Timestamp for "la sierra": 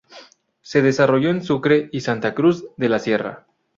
2.89-3.45